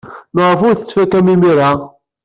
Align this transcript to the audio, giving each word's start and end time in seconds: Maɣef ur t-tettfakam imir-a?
Maɣef 0.35 0.61
ur 0.67 0.73
t-tettfakam 0.75 1.27
imir-a? 1.33 1.71